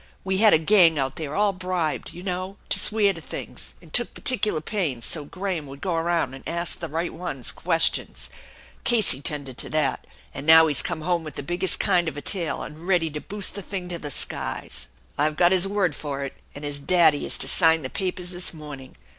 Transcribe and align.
We 0.23 0.37
had 0.39 0.51
a 0.51 0.57
gang 0.57 0.97
out 0.97 1.17
there 1.17 1.35
all 1.35 1.53
bribed, 1.53 2.11
you 2.11 2.23
know, 2.23 2.57
to 2.69 2.79
swear 2.79 3.13
to 3.13 3.21
things, 3.21 3.75
and 3.83 3.93
took 3.93 4.15
particular 4.15 4.59
pains 4.59 5.05
so 5.05 5.25
Graham 5.25 5.67
would 5.67 5.79
go 5.79 5.93
around 5.93 6.33
and 6.33 6.43
ask 6.49 6.79
the 6.79 6.87
right 6.87 7.13
ones 7.13 7.51
questions, 7.51 8.31
Casey 8.83 9.21
tended 9.21 9.59
to 9.59 9.69
that, 9.69 10.07
and 10.33 10.47
now 10.47 10.65
he's 10.65 10.81
come 10.81 11.01
home 11.01 11.23
with 11.23 11.35
the 11.35 11.43
biggest 11.43 11.79
kind 11.79 12.07
of 12.07 12.17
a, 12.17 12.21
tale 12.23 12.63
and 12.63 12.87
ready 12.87 13.11
to 13.11 13.21
boost 13.21 13.53
the 13.53 13.61
thing 13.61 13.89
to 13.89 13.99
the 13.99 14.09
skies. 14.09 14.87
I've 15.19 15.35
got 15.37 15.51
his 15.51 15.67
word 15.67 15.93
for 15.93 16.23
it, 16.23 16.33
and 16.55 16.65
his 16.65 16.79
daddy 16.79 17.23
is 17.23 17.37
to 17.37 17.47
sign 17.47 17.83
the 17.83 17.89
papers 17.91 18.31
this 18.31 18.55
morning. 18.55 18.95